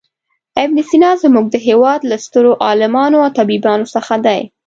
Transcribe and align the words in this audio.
ابن 0.63 0.77
سینا 0.89 1.11
زموږ 1.23 1.45
د 1.51 1.57
هېواد 1.67 2.01
له 2.09 2.17
سترو 2.25 2.51
عالمانو 2.67 3.17
او 3.25 3.29
طبیبانو 3.39 3.91
څخه 3.95 4.13
دی. 4.25 4.41